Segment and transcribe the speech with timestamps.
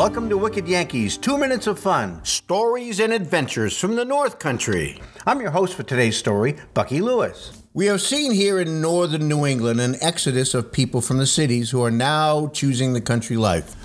[0.00, 4.98] to Wicked Yankees, two minutes of fun, stories and adventures from the North Country.
[5.26, 7.62] I'm your host for today's story, Bucky Lewis.
[7.74, 11.70] We have seen here in northern New England an exodus of people from the cities
[11.70, 13.76] who are now choosing the country life.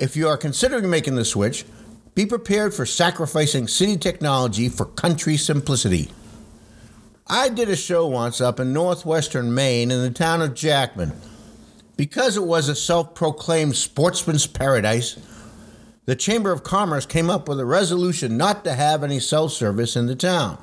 [0.00, 1.64] If you are considering making the switch,
[2.16, 6.10] be prepared for sacrificing city technology for country simplicity.
[7.28, 11.12] I did a show once up in northwestern Maine in the town of Jackman.
[11.96, 15.18] Because it was a self proclaimed sportsman's paradise,
[16.04, 19.94] the Chamber of Commerce came up with a resolution not to have any cell service
[19.94, 20.58] in the town.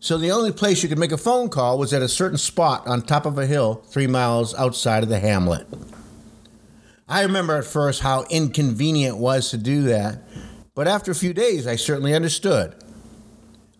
[0.00, 2.86] So the only place you could make a phone call was at a certain spot
[2.86, 5.66] on top of a hill three miles outside of the hamlet.
[7.08, 10.18] I remember at first how inconvenient it was to do that,
[10.74, 12.74] but after a few days I certainly understood.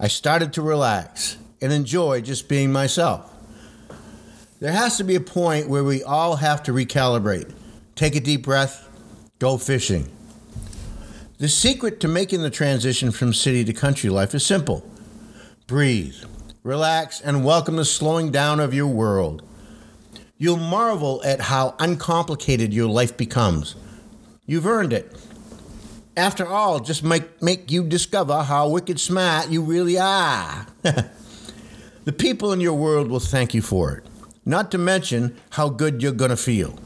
[0.00, 3.33] I started to relax and enjoy just being myself.
[4.64, 7.52] There has to be a point where we all have to recalibrate.
[7.96, 8.88] Take a deep breath,
[9.38, 10.10] go fishing.
[11.36, 14.90] The secret to making the transition from city to country life is simple
[15.66, 16.14] breathe,
[16.62, 19.42] relax, and welcome the slowing down of your world.
[20.38, 23.74] You'll marvel at how uncomplicated your life becomes.
[24.46, 25.14] You've earned it.
[26.16, 30.66] After all, just make, make you discover how wicked smart you really are.
[30.82, 34.06] the people in your world will thank you for it
[34.44, 36.78] not to mention how good you're going to feel.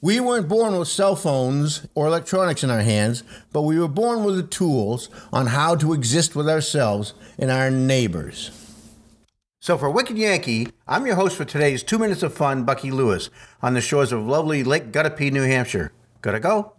[0.00, 4.24] We weren't born with cell phones or electronics in our hands, but we were born
[4.24, 8.50] with the tools on how to exist with ourselves and our neighbors.
[9.58, 13.30] So, for Wicked Yankee, I'm your host for today's Two Minutes of Fun, Bucky Lewis,
[13.62, 15.92] on the shores of lovely Lake Guttapee, New Hampshire.
[16.22, 16.75] Gotta go.